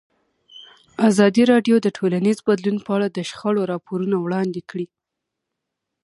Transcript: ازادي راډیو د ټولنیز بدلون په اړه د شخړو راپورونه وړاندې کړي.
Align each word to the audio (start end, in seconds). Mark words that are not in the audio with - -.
ازادي 1.09 1.43
راډیو 1.51 1.75
د 1.81 1.87
ټولنیز 1.97 2.37
بدلون 2.47 2.77
په 2.85 2.91
اړه 2.95 3.07
د 3.09 3.19
شخړو 3.29 3.61
راپورونه 3.71 4.15
وړاندې 4.19 4.61
کړي. 4.69 4.87